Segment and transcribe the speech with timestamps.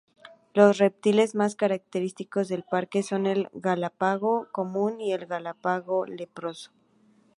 [0.55, 6.71] Los reptiles más característicos del parque son el galápago común y el galápago leproso.